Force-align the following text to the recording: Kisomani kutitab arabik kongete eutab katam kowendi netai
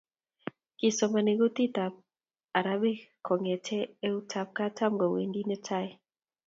Kisomani 0.77 1.33
kutitab 1.39 1.93
arabik 2.57 2.99
kongete 3.25 3.77
eutab 4.07 4.47
katam 4.57 4.93
kowendi 5.01 5.41
netai 5.49 5.89